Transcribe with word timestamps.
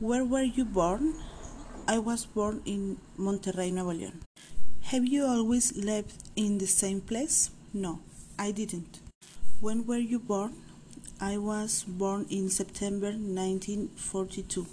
Where 0.00 0.24
were 0.24 0.44
you 0.44 0.64
born? 0.64 1.14
I 1.88 1.98
was 1.98 2.24
born 2.24 2.62
in 2.64 2.98
Monterrey, 3.18 3.72
Nuevo 3.72 3.92
León. 3.92 4.20
Have 4.92 5.04
you 5.04 5.26
always 5.26 5.76
lived 5.76 6.12
in 6.36 6.58
the 6.58 6.68
same 6.68 7.00
place? 7.00 7.50
No, 7.74 7.98
I 8.38 8.52
didn't. 8.52 9.00
When 9.58 9.86
were 9.86 9.98
you 9.98 10.20
born? 10.20 10.54
I 11.20 11.36
was 11.38 11.82
born 11.82 12.26
in 12.30 12.48
September 12.48 13.08
1942. 13.08 14.68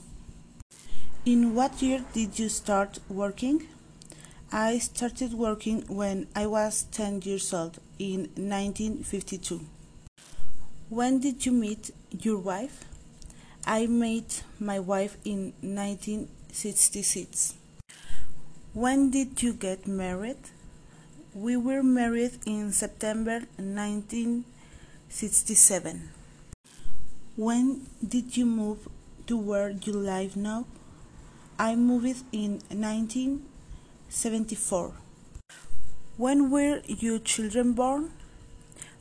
In 1.26 1.56
what 1.56 1.82
year 1.82 2.06
did 2.14 2.38
you 2.38 2.48
start 2.48 3.00
working? 3.10 3.68
I 4.52 4.78
started 4.78 5.34
working 5.34 5.86
when 5.88 6.28
I 6.36 6.46
was 6.46 6.84
10 6.92 7.24
years 7.24 7.52
old 7.52 7.80
in 7.98 8.30
1952. 8.36 9.62
When 10.90 11.20
did 11.20 11.48
you 11.48 11.52
meet 11.52 11.90
your 12.12 12.38
wife? 12.38 12.86
I 13.68 13.88
met 13.88 14.44
my 14.60 14.78
wife 14.78 15.18
in 15.26 15.54
1966. 15.62 17.56
When 18.74 19.10
did 19.10 19.42
you 19.42 19.54
get 19.54 19.88
married? 19.88 20.38
We 21.34 21.58
were 21.58 21.82
married 21.82 22.38
in 22.46 22.72
September 22.72 23.48
1967. 23.58 26.10
When 27.36 27.88
did 28.08 28.38
you 28.38 28.46
move 28.46 28.88
to 29.26 29.36
where 29.36 29.72
you 29.72 29.94
live 29.94 30.38
now? 30.38 30.68
I 31.58 31.76
moved 31.76 32.24
in 32.32 32.62
1974. 32.70 34.94
When 36.18 36.52
were 36.52 36.84
your 36.86 37.18
children 37.18 37.74
born? 37.74 38.12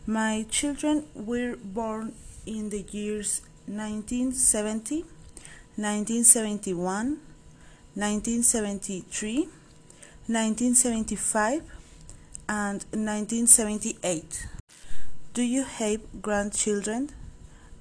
My 0.07 0.47
children 0.49 1.05
were 1.15 1.57
born 1.63 2.15
in 2.47 2.71
the 2.71 2.81
years 2.81 3.43
1970, 3.67 5.05
1971, 5.77 7.19
1973, 7.95 9.49
1975, 10.27 11.63
and 12.49 12.85
1978. 12.93 14.47
Do 15.33 15.43
you 15.43 15.65
have 15.65 16.01
grandchildren? 16.21 17.11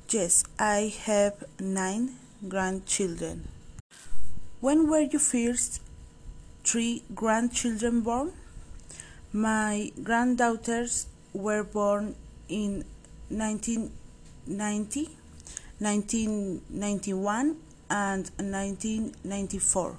Yes, 0.10 0.44
I 0.58 0.94
have 1.06 1.44
nine 1.60 2.16
grandchildren. 2.48 3.48
When 4.60 4.90
were 4.90 5.02
your 5.02 5.20
first 5.20 5.82
three 6.64 7.04
grandchildren 7.14 8.02
born? 8.02 8.32
My 9.34 9.92
granddaughters 10.02 11.08
were 11.34 11.64
born 11.64 12.16
in 12.48 12.86
1990, 13.30 15.10
1991, 15.84 17.58
and 17.90 18.32
1994. 18.38 19.98